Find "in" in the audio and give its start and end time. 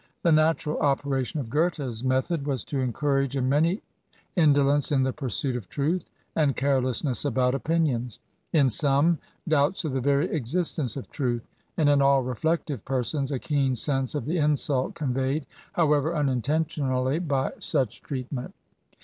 3.37-3.47, 4.91-5.03, 8.51-8.71, 11.87-12.01